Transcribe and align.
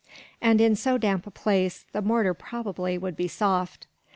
And 0.41 0.59
in 0.59 0.75
so 0.75 0.97
damp 0.97 1.27
a 1.27 1.29
place, 1.29 1.85
the 1.91 2.01
mortar 2.01 2.33
probably 2.33 2.97
would 2.97 3.15
be 3.15 3.27
soft. 3.27 3.85